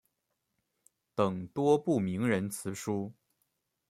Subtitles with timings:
[1.13, 3.13] 等多部名人辞书。